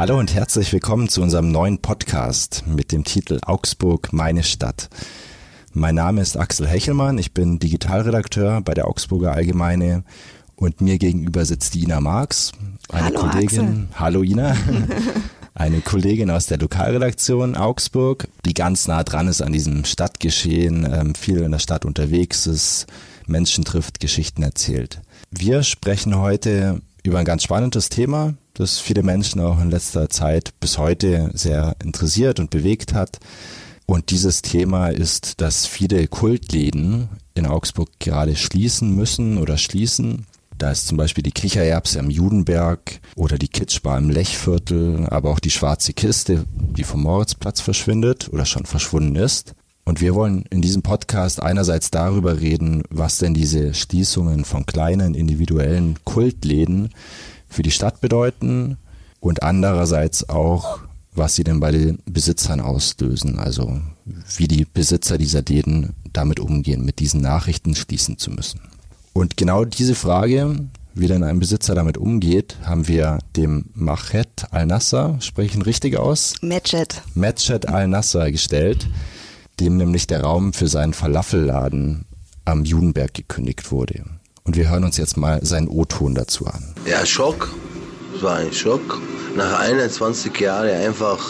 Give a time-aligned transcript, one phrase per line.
[0.00, 4.88] Hallo und herzlich willkommen zu unserem neuen Podcast mit dem Titel Augsburg, meine Stadt.
[5.74, 10.04] Mein Name ist Axel Hechelmann, ich bin Digitalredakteur bei der Augsburger Allgemeine
[10.56, 12.52] und mir gegenüber sitzt Ina Marx,
[12.88, 13.60] eine Hallo, Kollegin.
[13.60, 13.88] Axel.
[13.92, 14.56] Hallo Ina.
[15.54, 21.14] eine Kollegin aus der Lokalredaktion Augsburg, die ganz nah dran ist an diesem Stadtgeschehen, ähm,
[21.14, 22.86] viel in der Stadt unterwegs ist,
[23.26, 25.02] Menschen trifft, Geschichten erzählt.
[25.30, 30.52] Wir sprechen heute über ein ganz spannendes Thema, das viele Menschen auch in letzter Zeit
[30.60, 33.18] bis heute sehr interessiert und bewegt hat.
[33.86, 40.26] Und dieses Thema ist, dass viele Kultläden in Augsburg gerade schließen müssen oder schließen.
[40.58, 45.40] Da ist zum Beispiel die Kichererbse am Judenberg oder die Kitschbar im Lechviertel, aber auch
[45.40, 49.54] die Schwarze Kiste, die vom Moritzplatz verschwindet oder schon verschwunden ist.
[49.84, 55.14] Und wir wollen in diesem Podcast einerseits darüber reden, was denn diese Schließungen von kleinen
[55.14, 56.90] individuellen Kultläden
[57.50, 58.78] für die Stadt bedeuten
[59.20, 60.80] und andererseits auch,
[61.12, 63.80] was sie denn bei den Besitzern auslösen, also
[64.36, 68.60] wie die Besitzer dieser Läden damit umgehen, mit diesen Nachrichten schließen zu müssen.
[69.12, 75.18] Und genau diese Frage, wie denn ein Besitzer damit umgeht, haben wir dem Machet Al-Nasser,
[75.20, 76.36] sprechen richtig aus?
[76.42, 77.02] Matchet.
[77.14, 78.88] Matchet Al-Nasser gestellt,
[79.58, 82.06] dem nämlich der Raum für seinen Falafelladen
[82.44, 84.04] am Judenberg gekündigt wurde.
[84.50, 86.74] Und wir hören uns jetzt mal seinen O-Ton dazu an.
[86.84, 87.50] Ja, Schock.
[88.16, 89.00] Es war ein Schock.
[89.36, 91.20] Nach 21 Jahren einfach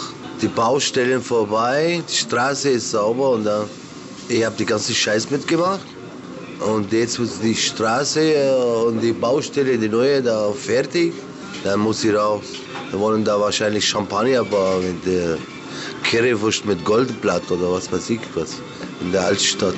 [0.41, 3.67] die Baustellen vorbei, die Straße ist sauber und dann,
[4.27, 5.85] ich habe die ganze Scheiß mitgemacht.
[6.61, 11.13] Und jetzt ist die Straße äh, und die Baustelle, die neue, da fertig.
[11.63, 12.41] Dann muss ich raus.
[12.89, 15.37] Wir wollen da wahrscheinlich Champagner bauen mit der
[16.09, 18.53] Currywurst mit Goldblatt oder was weiß ich was.
[18.99, 19.75] In der Altstadt.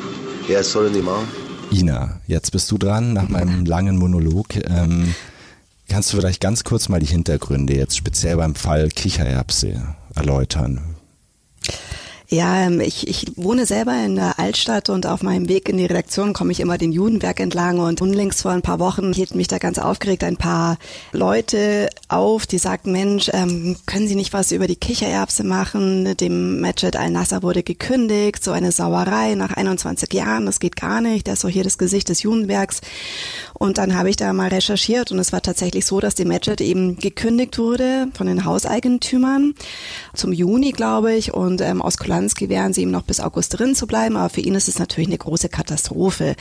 [0.48, 1.43] Ja, sollen die machen.
[1.74, 4.56] Ina, jetzt bist du dran nach meinem langen Monolog.
[4.70, 5.16] Ähm,
[5.90, 10.93] kannst du vielleicht ganz kurz mal die Hintergründe jetzt speziell beim Fall Kichererbse erläutern?
[12.34, 15.86] Ja, ähm, ich, ich wohne selber in der Altstadt und auf meinem Weg in die
[15.86, 19.50] Redaktion komme ich immer den Judenberg entlang und unlängst vor ein paar Wochen hielten mich
[19.50, 20.80] da ganz aufgeregt ein paar
[21.12, 26.18] Leute auf, die sagten, Mensch, ähm, können Sie nicht was über die Kichererbse machen?
[26.18, 31.28] Dem Majid Al-Nasser wurde gekündigt, so eine Sauerei nach 21 Jahren, das geht gar nicht,
[31.28, 32.82] der ist doch hier das Gesicht des Judenbergs.
[33.54, 36.62] Und dann habe ich da mal recherchiert und es war tatsächlich so, dass die Majid
[36.62, 39.54] eben gekündigt wurde von den Hauseigentümern
[40.16, 43.76] zum Juni, glaube ich, und ähm, aus Kulanz gewähren sie ihm noch bis August drin
[43.76, 46.36] zu bleiben, aber für ihn ist es natürlich eine große Katastrophe.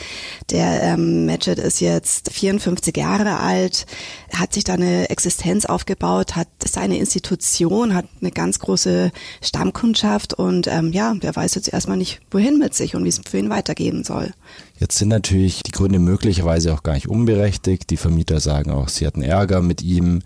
[0.50, 3.86] Der ähm, Majid ist jetzt 54 Jahre alt,
[4.34, 9.10] hat sich da eine Existenz aufgebaut, hat seine Institution, hat eine ganz große
[9.42, 13.20] Stammkundschaft und ähm, ja, der weiß jetzt erstmal nicht, wohin mit sich und wie es
[13.24, 14.32] für ihn weitergehen soll.
[14.78, 17.90] Jetzt sind natürlich die Gründe möglicherweise auch gar nicht unberechtigt.
[17.90, 20.22] Die Vermieter sagen auch, sie hatten Ärger mit ihm.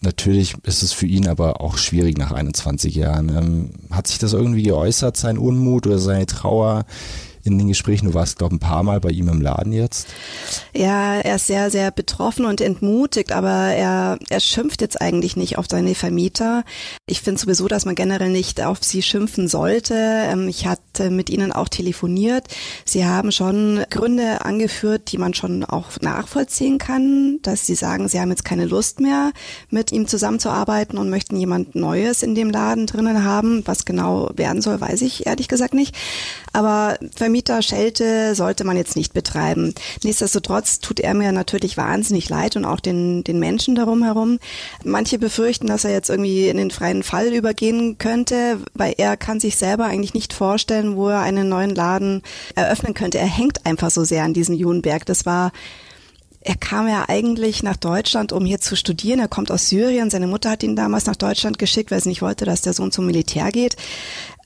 [0.00, 3.28] Natürlich ist es für ihn aber auch schwierig nach 21 Jahren.
[3.28, 6.84] Ähm, hat sich das irgendwie geäußert, sein Unmut oder seine Trauer
[7.44, 8.06] in den Gesprächen?
[8.06, 10.08] Du warst, glaube ich, ein paar Mal bei ihm im Laden jetzt.
[10.74, 15.58] Ja, er ist sehr, sehr betroffen und entmutigt, aber er, er schimpft jetzt eigentlich nicht
[15.58, 16.64] auf seine Vermieter.
[17.06, 19.94] Ich finde sowieso, dass man generell nicht auf sie schimpfen sollte.
[19.94, 22.46] Ähm, ich hatte mit ihnen auch telefoniert.
[22.84, 28.20] Sie haben schon Gründe angeführt, die man schon auch nachvollziehen kann, dass sie sagen, sie
[28.20, 29.32] haben jetzt keine Lust mehr,
[29.70, 33.62] mit ihm zusammenzuarbeiten und möchten jemand Neues in dem Laden drinnen haben.
[33.66, 35.94] Was genau werden soll, weiß ich ehrlich gesagt nicht.
[36.52, 36.98] Aber
[37.34, 39.74] Vermieterschelte sollte man jetzt nicht betreiben.
[40.04, 44.38] Nichtsdestotrotz tut er mir natürlich wahnsinnig leid und auch den, den Menschen darum herum.
[44.84, 49.40] Manche befürchten, dass er jetzt irgendwie in den freien Fall übergehen könnte, weil er kann
[49.40, 52.22] sich selber eigentlich nicht vorstellen, wo er einen neuen Laden
[52.54, 53.18] eröffnen könnte.
[53.18, 55.04] Er hängt einfach so sehr an diesem Judenberg.
[55.04, 55.50] Das war
[56.46, 59.18] er kam ja eigentlich nach Deutschland, um hier zu studieren.
[59.18, 60.10] Er kommt aus Syrien.
[60.10, 62.92] Seine Mutter hat ihn damals nach Deutschland geschickt, weil sie nicht wollte, dass der Sohn
[62.92, 63.76] zum Militär geht.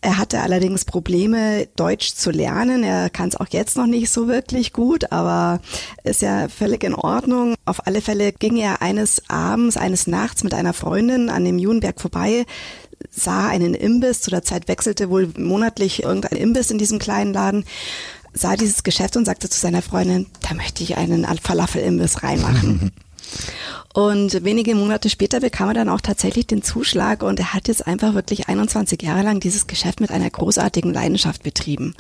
[0.01, 2.85] Er hatte allerdings Probleme, Deutsch zu lernen.
[2.85, 5.61] Er kann es auch jetzt noch nicht so wirklich gut, aber
[6.05, 7.55] ist ja völlig in Ordnung.
[7.65, 12.01] Auf alle Fälle ging er eines Abends, eines Nachts mit einer Freundin an dem Judenberg
[12.01, 12.47] vorbei,
[13.11, 14.21] sah einen Imbiss.
[14.21, 17.65] Zu der Zeit wechselte wohl monatlich irgendein Imbiss in diesem kleinen Laden
[18.35, 22.93] sah dieses Geschäft und sagte zu seiner Freundin, da möchte ich einen Falafel-Imbiss reinmachen.
[23.95, 27.87] Und wenige Monate später bekam er dann auch tatsächlich den Zuschlag und er hat jetzt
[27.87, 31.95] einfach wirklich 21 Jahre lang dieses Geschäft mit einer großartigen Leidenschaft betrieben.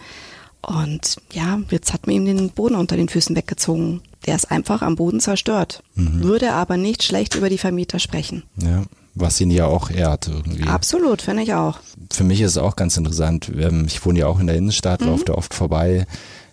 [0.60, 4.02] Und ja, jetzt hat man ihm den Boden unter den Füßen weggezogen.
[4.26, 5.82] Der ist einfach am Boden zerstört.
[5.94, 6.22] Mhm.
[6.22, 8.42] Würde aber nicht schlecht über die Vermieter sprechen.
[8.56, 8.82] Ja,
[9.14, 10.64] was ihn ja auch ehrt irgendwie.
[10.64, 11.78] Absolut, finde ich auch.
[12.12, 13.50] Für mich ist es auch ganz interessant.
[13.56, 15.08] Ähm, ich wohne ja auch in der Innenstadt, mhm.
[15.08, 16.06] laufe da oft vorbei,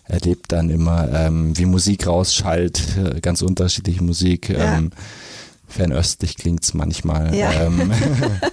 [0.08, 4.48] erlebt dann immer, ähm, wie Musik rausschallt, ganz unterschiedliche Musik.
[4.48, 4.78] Ja.
[4.78, 4.90] Ähm,
[5.68, 7.34] Fernöstlich klingt's manchmal.
[7.34, 7.64] Ja.
[7.64, 7.92] Ähm,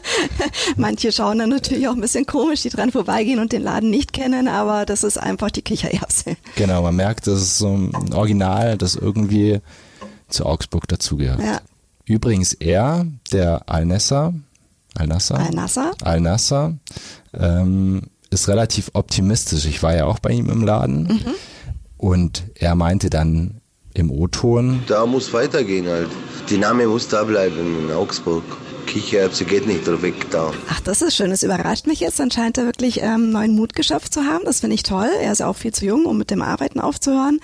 [0.78, 4.14] Manche schauen dann natürlich auch ein bisschen komisch, die dran vorbeigehen und den Laden nicht
[4.14, 6.36] kennen, aber das ist einfach die Kichererbse.
[6.56, 9.62] genau, man merkt, das ist so ein Original, das irgendwie
[10.28, 11.40] zu Augsburg dazugehört.
[11.40, 11.62] Ja.
[12.06, 14.34] Übrigens er, der Al-Nessa,
[14.96, 15.92] Al-Nasser, Al-Nasser?
[16.02, 16.74] Al-Nasser,
[17.34, 18.02] ähm,
[18.34, 19.66] ist relativ optimistisch.
[19.66, 21.36] Ich war ja auch bei ihm im Laden Mhm.
[21.98, 23.62] und er meinte dann
[23.94, 26.10] im O-Ton, Da muss weitergehen halt.
[26.50, 28.44] Die Name muss da bleiben in Augsburg.
[28.88, 30.52] Kichererbse geht nicht weg da.
[30.70, 31.30] Ach, das ist schön.
[31.30, 32.20] Das überrascht mich jetzt.
[32.20, 34.44] Dann scheint er wirklich ähm, neuen Mut geschöpft zu haben.
[34.46, 35.08] Das finde ich toll.
[35.22, 37.40] Er ist ja auch viel zu jung, um mit dem Arbeiten aufzuhören.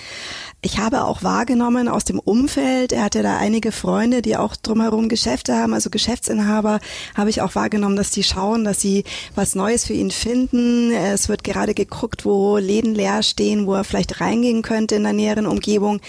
[0.62, 5.08] Ich habe auch wahrgenommen aus dem Umfeld, er hatte da einige Freunde, die auch drumherum
[5.08, 6.82] Geschäfte haben, also Geschäftsinhaber,
[7.16, 10.92] habe ich auch wahrgenommen, dass die schauen, dass sie was Neues für ihn finden.
[10.92, 15.14] Es wird gerade geguckt, wo Läden leer stehen, wo er vielleicht reingehen könnte in der
[15.14, 16.02] näheren Umgebung.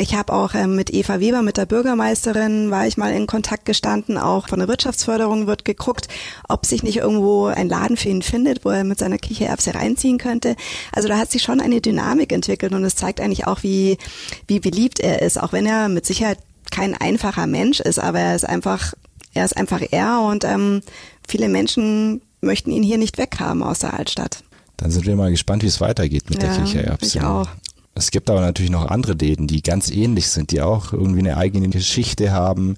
[0.00, 3.64] Ich habe auch ähm, mit Eva Weber, mit der Bürgermeisterin, war ich mal in Kontakt
[3.64, 4.16] gestanden.
[4.16, 6.06] Auch von der Wirtschaftsförderung wird geguckt,
[6.48, 10.18] ob sich nicht irgendwo ein Laden für ihn findet, wo er mit seiner Kichererbse reinziehen
[10.18, 10.54] könnte.
[10.92, 13.98] Also da hat sich schon eine Dynamik entwickelt und es zeigt eigentlich auch, wie,
[14.46, 16.38] wie beliebt er ist, auch wenn er mit Sicherheit
[16.70, 18.94] kein einfacher Mensch ist, aber er ist einfach,
[19.34, 20.82] er ist einfach er und ähm,
[21.26, 24.44] viele Menschen möchten ihn hier nicht weghaben aus der Altstadt.
[24.76, 27.18] dann sind wir mal gespannt, wie es weitergeht mit Ja, der Kichererbse.
[27.18, 27.48] ich auch.
[27.98, 31.36] Es gibt aber natürlich noch andere Läden, die ganz ähnlich sind, die auch irgendwie eine
[31.36, 32.76] eigene Geschichte haben,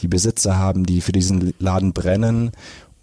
[0.00, 2.50] die Besitzer haben, die für diesen Laden brennen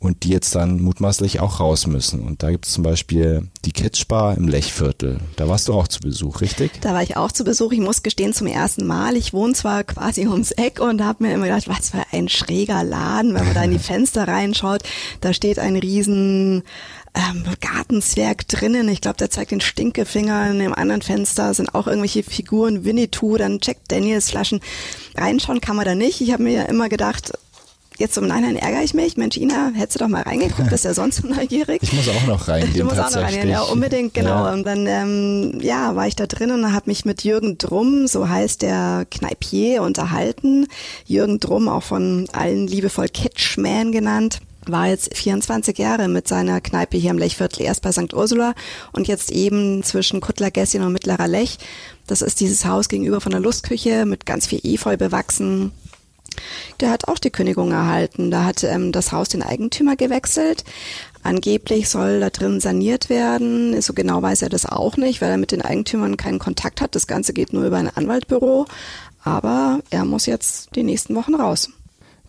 [0.01, 2.21] und die jetzt dann mutmaßlich auch raus müssen.
[2.21, 5.19] Und da gibt es zum Beispiel die Kitschbar im Lechviertel.
[5.35, 6.81] Da warst du auch zu Besuch, richtig?
[6.81, 7.71] Da war ich auch zu Besuch.
[7.71, 9.15] Ich muss gestehen, zum ersten Mal.
[9.15, 12.83] Ich wohne zwar quasi ums Eck und habe mir immer gedacht, was für ein schräger
[12.83, 14.81] Laden, wenn man da in die Fenster reinschaut.
[15.21, 16.63] Da steht ein riesen
[17.13, 18.87] ähm, Gartenzwerg drinnen.
[18.89, 20.51] Ich glaube, der zeigt den Stinkefinger.
[20.51, 24.61] In dem anderen Fenster sind auch irgendwelche Figuren, Winnetou, dann Jack Daniels Flaschen.
[25.15, 26.21] Reinschauen kann man da nicht.
[26.21, 27.33] Ich habe mir immer gedacht,
[27.97, 29.17] jetzt im Nachhinein ärgere ich mich.
[29.17, 31.83] Mensch, Ina, hättest du doch mal reingeguckt, bist ja sonst so neugierig.
[31.83, 32.69] Ich muss auch noch rein.
[32.73, 34.45] Du musst auch noch rein, ja, unbedingt, genau.
[34.45, 34.53] Ja.
[34.53, 38.27] Und dann, ähm, ja, war ich da drin und habe mich mit Jürgen Drumm, so
[38.29, 40.67] heißt der Kneipier, unterhalten.
[41.05, 46.97] Jürgen Drumm, auch von allen liebevoll Kitschman genannt war jetzt 24 Jahre mit seiner Kneipe
[46.97, 48.13] hier im Lechviertel, erst bei St.
[48.13, 48.53] Ursula
[48.91, 51.57] und jetzt eben zwischen Kuttler Gässchen und Mittlerer Lech.
[52.07, 55.71] Das ist dieses Haus gegenüber von der Lustküche mit ganz viel Efeu bewachsen.
[56.79, 58.31] Der hat auch die Kündigung erhalten.
[58.31, 60.63] Da hat ähm, das Haus den Eigentümer gewechselt.
[61.23, 63.79] Angeblich soll da drin saniert werden.
[63.81, 66.95] So genau weiß er das auch nicht, weil er mit den Eigentümern keinen Kontakt hat.
[66.95, 68.65] Das Ganze geht nur über ein Anwaltbüro.
[69.23, 71.69] Aber er muss jetzt die nächsten Wochen raus.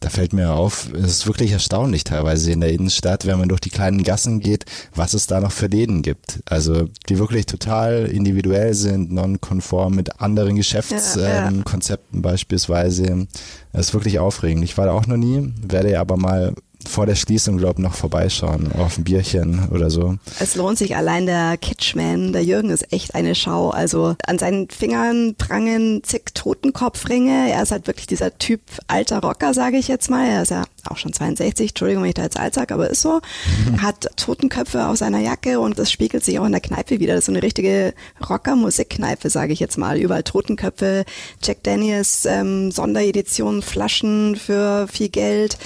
[0.02, 3.60] Da fällt mir auf, es ist wirklich erstaunlich teilweise in der Innenstadt, wenn man durch
[3.60, 4.64] die kleinen Gassen geht,
[4.96, 6.40] was es da noch für Läden gibt.
[6.44, 11.48] Also die wirklich total individuell sind, non-konform mit anderen Geschäftskonzepten Ja, ja.
[11.48, 13.28] ähm, beispielsweise.
[13.72, 14.64] Das ist wirklich aufregend.
[14.64, 16.52] Ich war da auch noch nie, werde aber mal
[16.88, 20.16] vor der Schließung, glaube ich, noch vorbeischauen, auf ein Bierchen oder so.
[20.40, 23.70] Es lohnt sich allein der Kitschman, der Jürgen ist echt eine Schau.
[23.70, 27.50] Also an seinen Fingern prangen zig Totenkopfringe.
[27.50, 30.26] Er ist halt wirklich dieser Typ alter Rocker, sage ich jetzt mal.
[30.26, 33.02] Er ist ja auch schon 62, Entschuldigung, wenn ich da jetzt alt sage, aber ist
[33.02, 33.20] so.
[33.78, 37.14] Hat Totenköpfe auf seiner Jacke und das spiegelt sich auch in der Kneipe wieder.
[37.14, 37.94] Das ist so eine richtige
[38.28, 39.98] Rocker-Musikkneipe, sage ich jetzt mal.
[39.98, 41.04] Überall Totenköpfe,
[41.42, 45.58] Jack Daniels, ähm, Sondereditionen, Flaschen für viel Geld.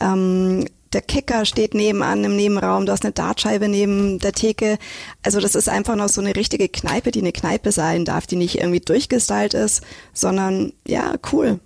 [0.00, 4.78] Ähm, der Kicker steht nebenan im Nebenraum, du hast eine Dartscheibe neben der Theke.
[5.22, 8.36] Also das ist einfach noch so eine richtige Kneipe, die eine Kneipe sein darf, die
[8.36, 9.82] nicht irgendwie durchgestylt ist,
[10.14, 11.60] sondern ja, cool.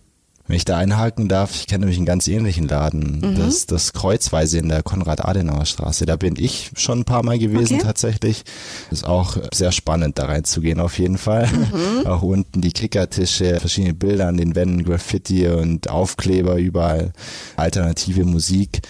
[0.48, 3.20] Wenn ich da einhaken darf, ich kenne nämlich einen ganz ähnlichen Laden.
[3.20, 3.36] Mhm.
[3.38, 6.04] Das, das Kreuzweise in der Konrad-Adenauer-Straße.
[6.04, 7.84] Da bin ich schon ein paar Mal gewesen Okay.
[7.84, 8.44] tatsächlich.
[8.90, 11.46] Ist auch sehr spannend, da reinzugehen auf jeden Fall.
[11.46, 12.06] Mhm.
[12.06, 17.12] Auch unten die Kickertische, verschiedene Bilder an den Wänden, Graffiti und Aufkleber überall,
[17.56, 18.80] alternative Musik.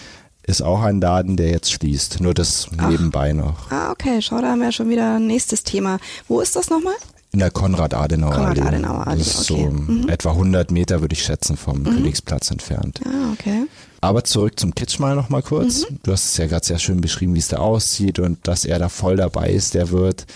[0.45, 2.19] Ist auch ein Laden, der jetzt schließt.
[2.19, 3.71] Nur das nebenbei noch.
[3.71, 5.99] Ah, okay, schau, da haben wir schon wieder ein nächstes Thema.
[6.27, 6.95] Wo ist das nochmal?
[7.33, 8.59] In der Konrad-Adenauer-Allee.
[8.61, 9.67] Konrad-Adenauer-Allee, Das ist okay.
[9.67, 10.03] Mhm.
[10.03, 12.99] so etwa 100 Meter, würde ich schätzen, vom Königsplatz entfernt.
[13.05, 13.65] Ah, okay.
[14.01, 15.89] Aber zurück zum Kitsch mal noch mal kurz.
[15.89, 15.99] Mhm.
[16.03, 18.77] Du hast es ja gerade sehr schön beschrieben, wie es da aussieht und dass er
[18.77, 20.27] da voll dabei ist, der wird.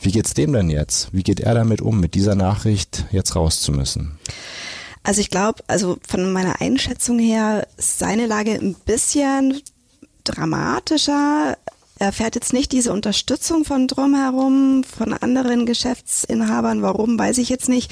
[0.00, 1.08] Wie geht's dem denn jetzt?
[1.12, 4.18] Wie geht er damit um, mit dieser Nachricht jetzt raus zu müssen?
[5.02, 9.60] Also ich glaube, also von meiner Einschätzung her ist seine Lage ein bisschen
[10.24, 11.58] dramatischer.
[11.98, 16.82] Er fährt jetzt nicht diese Unterstützung von drumherum, von anderen Geschäftsinhabern.
[16.82, 17.90] Warum, weiß ich jetzt nicht.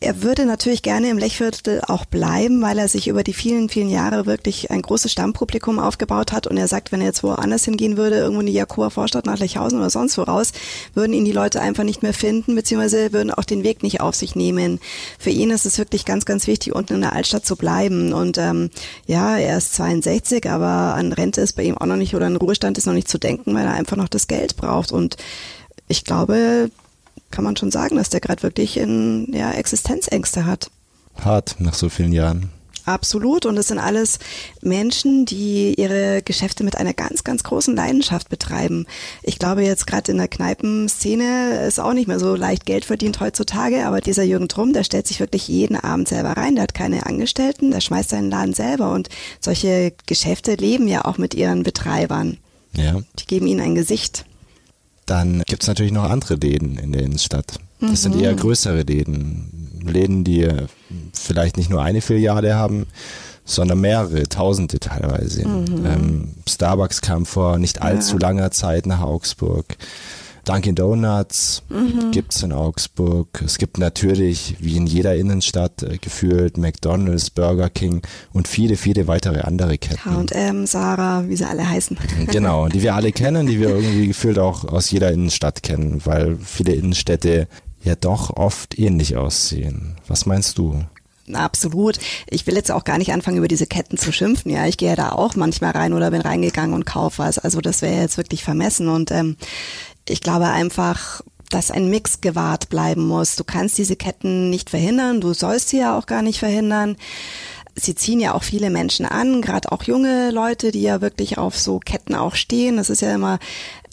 [0.00, 3.90] Er würde natürlich gerne im Lechviertel auch bleiben, weil er sich über die vielen, vielen
[3.90, 6.46] Jahre wirklich ein großes Stammpublikum aufgebaut hat.
[6.46, 9.38] Und er sagt, wenn er jetzt woanders hingehen würde, irgendwo in die Jakober Vorstadt nach
[9.38, 10.52] Lechhausen oder sonst wo raus,
[10.94, 14.14] würden ihn die Leute einfach nicht mehr finden, beziehungsweise würden auch den Weg nicht auf
[14.14, 14.80] sich nehmen.
[15.18, 18.14] Für ihn ist es wirklich ganz, ganz wichtig, unten in der Altstadt zu bleiben.
[18.14, 18.70] Und ähm,
[19.06, 22.36] ja, er ist 62, aber an Rente ist bei ihm auch noch nicht oder ein
[22.36, 24.92] Ruhestand ist noch nicht zu denken, weil er einfach noch das Geld braucht.
[24.92, 25.16] Und
[25.88, 26.70] ich glaube,
[27.30, 30.70] kann man schon sagen, dass der gerade wirklich in ja, Existenzängste hat.
[31.16, 32.50] Hart nach so vielen Jahren.
[32.86, 33.46] Absolut.
[33.46, 34.20] Und es sind alles
[34.62, 38.86] Menschen, die ihre Geschäfte mit einer ganz, ganz großen Leidenschaft betreiben.
[39.24, 43.18] Ich glaube jetzt gerade in der Kneipenszene ist auch nicht mehr so leicht Geld verdient
[43.18, 46.54] heutzutage, aber dieser Jürgen Trumm, der stellt sich wirklich jeden Abend selber rein.
[46.54, 48.92] Der hat keine Angestellten, der schmeißt seinen Laden selber.
[48.92, 49.08] Und
[49.40, 52.38] solche Geschäfte leben ja auch mit ihren Betreibern.
[52.76, 53.00] Ja.
[53.18, 54.24] Die geben ihnen ein Gesicht.
[55.06, 57.58] Dann gibt's natürlich noch andere Läden in der Innenstadt.
[57.80, 57.96] Das mhm.
[57.96, 59.52] sind eher größere Läden.
[59.84, 60.48] Läden, die
[61.12, 62.86] vielleicht nicht nur eine Filiale haben,
[63.44, 65.46] sondern mehrere, tausende teilweise.
[65.46, 65.86] Mhm.
[65.86, 68.22] Ähm, Starbucks kam vor nicht allzu ja.
[68.22, 69.76] langer Zeit nach Augsburg.
[70.46, 72.12] Dunkin' Donuts mhm.
[72.12, 73.42] gibt's in Augsburg.
[73.44, 79.08] Es gibt natürlich, wie in jeder Innenstadt äh, gefühlt, McDonald's, Burger King und viele, viele
[79.08, 80.30] weitere andere Ketten.
[80.30, 81.98] H&M, Sarah, wie sie alle heißen.
[82.30, 86.36] Genau, die wir alle kennen, die wir irgendwie gefühlt auch aus jeder Innenstadt kennen, weil
[86.36, 87.48] viele Innenstädte
[87.82, 89.96] ja doch oft ähnlich aussehen.
[90.06, 90.84] Was meinst du?
[91.32, 91.98] Absolut.
[92.28, 94.50] Ich will jetzt auch gar nicht anfangen, über diese Ketten zu schimpfen.
[94.50, 97.38] Ja, ich gehe da auch manchmal rein oder bin reingegangen und kaufe was.
[97.38, 98.88] Also das wäre jetzt wirklich vermessen.
[98.88, 99.36] Und ähm,
[100.08, 103.36] ich glaube einfach, dass ein Mix gewahrt bleiben muss.
[103.36, 106.96] Du kannst diese Ketten nicht verhindern, du sollst sie ja auch gar nicht verhindern.
[107.78, 111.58] Sie ziehen ja auch viele Menschen an, gerade auch junge Leute, die ja wirklich auf
[111.58, 112.78] so Ketten auch stehen.
[112.78, 113.38] Das ist ja immer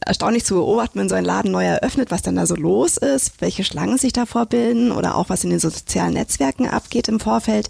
[0.05, 3.41] erstaunlich zu beobachten, wenn so ein Laden neu eröffnet, was dann da so los ist,
[3.41, 7.70] welche Schlangen sich davor bilden oder auch was in den sozialen Netzwerken abgeht im Vorfeld.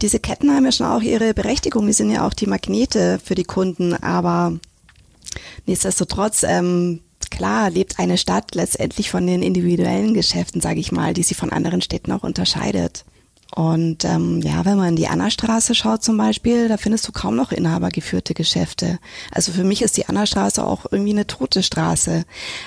[0.00, 3.34] Diese Ketten haben ja schon auch ihre Berechtigung, die sind ja auch die Magnete für
[3.34, 4.58] die Kunden, aber
[5.66, 11.22] nichtsdestotrotz ähm, klar lebt eine Stadt letztendlich von den individuellen Geschäften, sage ich mal, die
[11.22, 13.04] sie von anderen Städten auch unterscheidet.
[13.54, 17.34] Und ähm, ja, wenn man in die Annastraße schaut zum Beispiel, da findest du kaum
[17.34, 18.98] noch inhabergeführte Geschäfte.
[19.32, 22.24] Also für mich ist die Annastraße auch irgendwie eine tote Straße.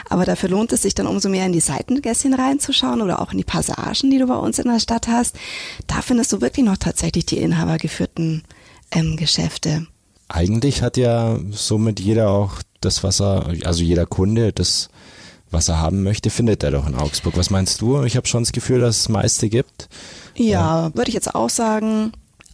[0.09, 3.37] Aber dafür lohnt es sich dann umso mehr in die Seitengässchen reinzuschauen oder auch in
[3.37, 5.37] die Passagen, die du bei uns in der Stadt hast.
[5.85, 8.43] Da findest du wirklich noch tatsächlich die inhabergeführten
[8.91, 9.85] ähm, Geschäfte.
[10.33, 14.89] Eigentlich hat ja somit jeder auch das, was er, also jeder Kunde, das,
[15.51, 17.37] was er haben möchte, findet er doch in Augsburg.
[17.37, 18.03] Was meinst du?
[18.03, 19.89] Ich habe schon das Gefühl, dass es meiste gibt.
[20.35, 22.13] Ja, ja, würde ich jetzt auch sagen.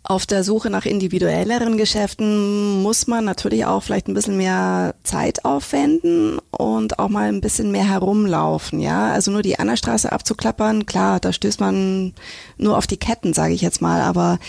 [0.09, 5.43] Auf der Suche nach individuelleren Geschäften muss man natürlich auch vielleicht ein bisschen mehr Zeit
[5.43, 9.11] aufwenden und auch mal ein bisschen mehr herumlaufen, ja.
[9.11, 12.13] Also nur die Annerstraße abzuklappern, klar, da stößt man
[12.57, 14.39] nur auf die Ketten, sage ich jetzt mal, aber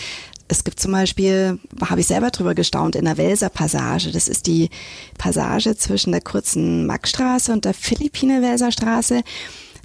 [0.49, 4.11] es gibt zum Beispiel, habe ich selber drüber gestaunt, in der Welser Passage.
[4.11, 4.69] Das ist die
[5.17, 9.21] Passage zwischen der kurzen Maxstraße und der Philippine-Welser Straße.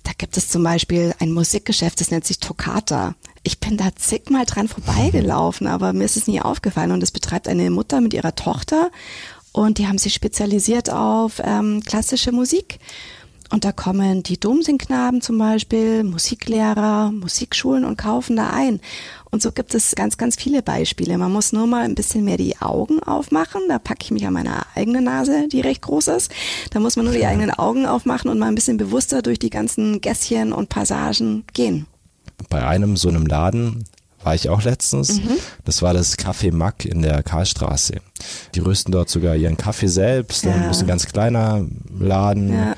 [0.05, 3.15] Da gibt es zum Beispiel ein Musikgeschäft, das nennt sich Toccata.
[3.43, 6.93] Ich bin da zigmal dran vorbeigelaufen, aber mir ist es nie aufgefallen.
[6.93, 8.91] Und es betreibt eine Mutter mit ihrer Tochter
[9.53, 12.81] und die haben sich spezialisiert auf ähm, klassische Musik.
[13.55, 18.81] Und da kommen die Domsingknaben zum Beispiel, Musiklehrer, Musikschulen und kaufen da ein.
[19.31, 21.17] Und so gibt es ganz, ganz viele Beispiele.
[21.19, 23.61] Man muss nur mal ein bisschen mehr die Augen aufmachen.
[23.69, 26.33] Da packe ich mich an meiner eigenen Nase, die recht groß ist.
[26.73, 29.51] Da muss man nur die eigenen Augen aufmachen und mal ein bisschen bewusster durch die
[29.51, 31.87] ganzen Gässchen und Passagen gehen.
[32.51, 33.85] Bei einem so einem Laden
[34.25, 35.21] war ich auch letztens.
[35.21, 35.37] Mhm.
[35.65, 38.01] Das war das Café Mack in der Karlstraße.
[38.57, 40.43] Die rüsten dort sogar ihren Kaffee selbst.
[40.43, 40.59] Ja.
[40.59, 41.65] Das ist ein ganz kleiner
[41.97, 42.53] Laden.
[42.53, 42.75] Ja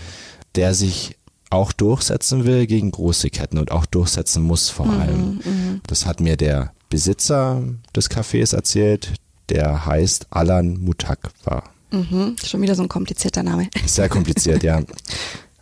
[0.56, 1.16] der sich
[1.50, 5.40] auch durchsetzen will gegen große Ketten und auch durchsetzen muss vor mhm, allem.
[5.44, 5.80] Mhm.
[5.86, 7.62] Das hat mir der Besitzer
[7.94, 9.12] des Cafés erzählt,
[9.48, 11.62] der heißt Alan Mutakwa.
[11.92, 13.68] Mhm, schon wieder so ein komplizierter Name.
[13.86, 14.82] Sehr kompliziert, ja.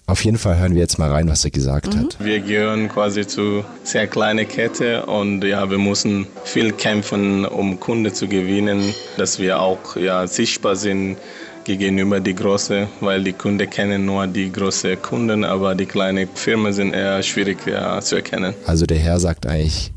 [0.07, 2.01] Auf jeden Fall hören wir jetzt mal rein, was er gesagt mhm.
[2.01, 2.17] hat.
[2.23, 8.13] Wir gehören quasi zu sehr kleine Kette und ja, wir müssen viel kämpfen, um Kunden
[8.13, 11.17] zu gewinnen, dass wir auch ja sichtbar sind
[11.65, 16.73] gegenüber die große, weil die Kunden kennen nur die großen Kunden, aber die kleinen Firmen
[16.73, 18.55] sind eher schwierig ja, zu erkennen.
[18.67, 19.93] Also der Herr sagt eigentlich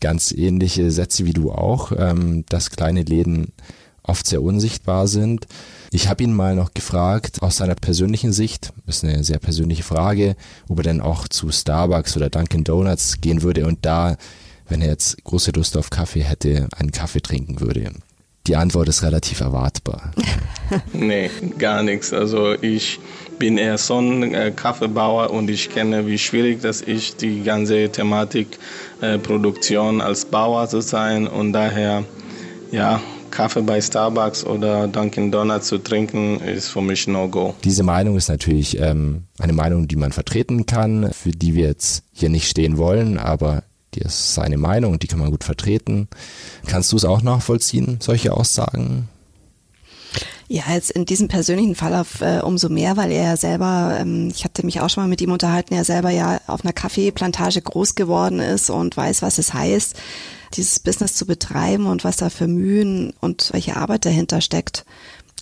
[0.00, 3.52] ganz ähnliche Sätze wie du auch, ähm, dass kleine Läden
[4.02, 5.46] oft sehr unsichtbar sind.
[5.90, 10.36] Ich habe ihn mal noch gefragt, aus seiner persönlichen Sicht, ist eine sehr persönliche Frage,
[10.68, 14.16] ob er denn auch zu Starbucks oder Dunkin' Donuts gehen würde und da,
[14.68, 17.92] wenn er jetzt große Lust auf Kaffee hätte, einen Kaffee trinken würde.
[18.46, 20.12] Die Antwort ist relativ erwartbar.
[20.92, 22.12] nee, gar nichts.
[22.12, 22.98] Also ich
[23.38, 28.58] bin eher so ein Kaffeebauer und ich kenne, wie schwierig das ist, die ganze Thematik
[29.00, 32.04] äh, Produktion als Bauer zu sein und daher,
[32.70, 37.54] ja, Kaffee bei Starbucks oder Dunkin' Donuts zu trinken, ist für mich No-Go.
[37.64, 42.02] Diese Meinung ist natürlich ähm, eine Meinung, die man vertreten kann, für die wir jetzt
[42.12, 43.62] hier nicht stehen wollen, aber
[43.94, 46.08] die ist seine Meinung und die kann man gut vertreten.
[46.66, 49.08] Kannst du es auch nachvollziehen, solche Aussagen?
[50.52, 54.32] Ja, jetzt in diesem persönlichen Fall auf, äh, umso mehr, weil er ja selber, ähm,
[54.34, 57.62] ich hatte mich auch schon mal mit ihm unterhalten, er selber ja auf einer Kaffeeplantage
[57.62, 59.94] groß geworden ist und weiß, was es heißt,
[60.54, 64.84] dieses Business zu betreiben und was da für Mühen und welche Arbeit dahinter steckt.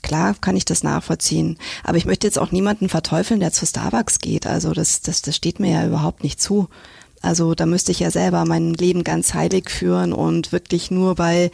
[0.02, 1.56] Klar kann ich das nachvollziehen.
[1.84, 4.46] Aber ich möchte jetzt auch niemanden verteufeln, der zu Starbucks geht.
[4.46, 6.68] Also das, das, das steht mir ja überhaupt nicht zu.
[7.22, 11.50] Also da müsste ich ja selber mein Leben ganz heilig führen und wirklich nur bei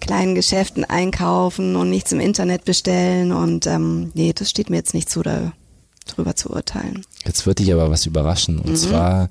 [0.00, 3.32] kleinen Geschäften einkaufen und nichts im Internet bestellen.
[3.32, 5.52] Und ähm, nee, das steht mir jetzt nicht zu, da
[6.06, 7.04] drüber zu urteilen.
[7.24, 8.58] Jetzt wird dich aber was überraschen.
[8.58, 8.76] Und mhm.
[8.76, 9.30] zwar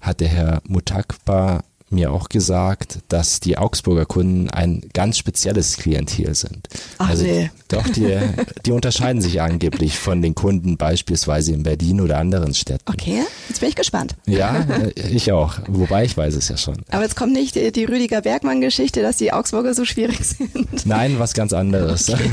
[0.00, 6.34] hat der Herr Mutakba mir auch gesagt, dass die Augsburger Kunden ein ganz spezielles Klientel
[6.34, 6.68] sind.
[6.98, 7.50] Ach also nee.
[7.68, 8.18] doch, die,
[8.66, 12.84] die unterscheiden sich angeblich von den Kunden beispielsweise in Berlin oder anderen Städten.
[12.86, 14.16] Okay, jetzt bin ich gespannt.
[14.26, 15.58] Ja, äh, ich auch.
[15.68, 16.78] Wobei ich weiß es ja schon.
[16.90, 20.86] Aber jetzt kommt nicht die, die Rüdiger Bergmann-Geschichte, dass die Augsburger so schwierig sind.
[20.86, 22.08] Nein, was ganz anderes.
[22.08, 22.30] Okay.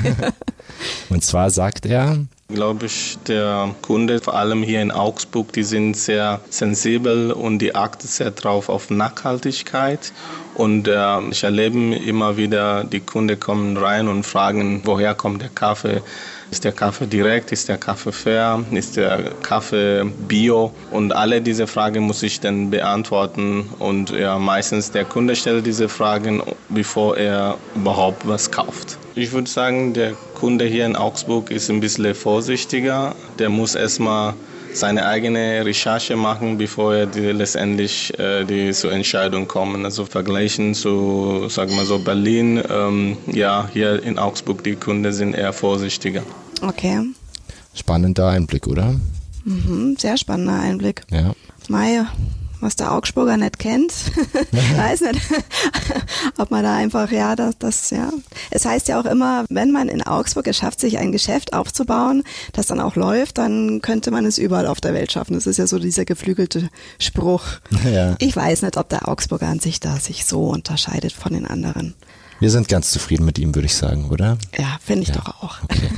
[1.09, 2.17] Und zwar sagt er,
[2.53, 7.75] glaube ich, der Kunde, vor allem hier in Augsburg, die sind sehr sensibel und die
[7.75, 10.13] achten sehr drauf auf Nachhaltigkeit.
[10.55, 15.49] Und äh, ich erlebe immer wieder, die Kunden kommen rein und fragen, woher kommt der
[15.49, 16.01] Kaffee?
[16.51, 17.51] Ist der Kaffee direkt?
[17.51, 18.63] Ist der Kaffee fair?
[18.69, 20.71] Ist der Kaffee bio?
[20.91, 23.67] Und alle diese Fragen muss ich dann beantworten.
[23.79, 28.99] Und ja, meistens der Kunde stellt diese Fragen, bevor er überhaupt was kauft.
[29.15, 33.15] Ich würde sagen, der Kunde hier in Augsburg ist ein bisschen vorsichtiger.
[33.39, 34.35] Der muss erstmal
[34.73, 39.85] seine eigene Recherche machen, bevor er die, letztendlich äh, die zur Entscheidung kommen.
[39.85, 45.33] Also vergleichen zu, sagen wir so, Berlin, ähm, ja, hier in Augsburg die Kunden sind
[45.33, 46.23] eher vorsichtiger.
[46.61, 46.99] Okay.
[47.73, 48.99] Spannender Einblick, oder?
[49.43, 51.01] Mhm, sehr spannender Einblick.
[51.11, 51.33] Ja.
[51.67, 52.05] Mai,
[52.63, 53.93] was der Augsburger nicht kennt.
[54.75, 55.21] Weiß nicht,
[56.37, 58.09] ob man da einfach, ja, das, das, ja.
[58.51, 62.23] Es heißt ja auch immer, wenn man in Augsburg es schafft, sich ein Geschäft aufzubauen,
[62.53, 65.33] das dann auch läuft, dann könnte man es überall auf der Welt schaffen.
[65.33, 67.43] Das ist ja so dieser geflügelte Spruch.
[67.83, 68.15] Ja.
[68.19, 71.95] Ich weiß nicht, ob der Augsburger an sich da sich so unterscheidet von den anderen.
[72.39, 74.37] Wir sind ganz zufrieden mit ihm, würde ich sagen, oder?
[74.57, 75.15] Ja, finde ich ja.
[75.15, 75.63] doch auch.
[75.63, 75.89] Okay.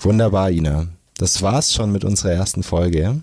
[0.00, 0.88] Wunderbar, Ina.
[1.16, 3.22] Das war's schon mit unserer ersten Folge.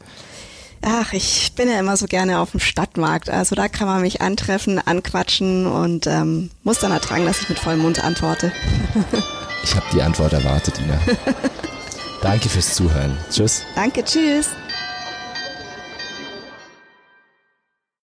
[0.81, 3.29] Ach, ich bin ja immer so gerne auf dem Stadtmarkt.
[3.29, 7.59] Also da kann man mich antreffen, anquatschen und ähm, muss dann ertragen, dass ich mit
[7.59, 8.51] vollem Mund antworte.
[9.63, 10.99] ich habe die Antwort erwartet, Ina.
[12.25, 13.15] Danke fürs Zuhören.
[13.29, 13.61] Tschüss.
[13.75, 14.49] Danke, tschüss.